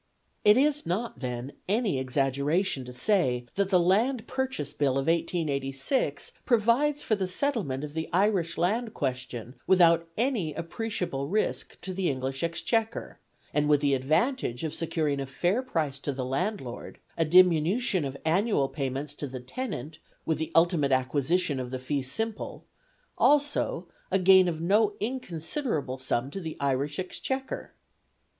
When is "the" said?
3.69-3.79, 7.13-7.27, 7.93-8.09, 11.93-12.09, 13.79-13.93, 16.13-16.25, 19.27-19.39, 20.39-20.51, 21.69-21.77, 26.39-26.57